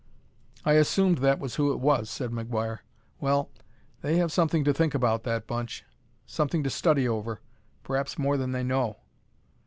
"I 0.65 0.73
assumed 0.73 1.19
that 1.19 1.37
was 1.37 1.57
who 1.57 1.71
it 1.71 1.79
was," 1.79 2.09
said 2.09 2.31
McGuire. 2.31 2.79
"Well, 3.19 3.51
they 4.01 4.17
have 4.17 4.31
something 4.31 4.63
to 4.63 4.73
think 4.73 4.95
about, 4.95 5.25
that 5.25 5.45
bunch; 5.45 5.83
something 6.25 6.63
to 6.63 6.71
study 6.71 7.07
over.... 7.07 7.39
Perhaps 7.83 8.17
more 8.17 8.35
than 8.35 8.51
they 8.51 8.63
know. 8.63 8.97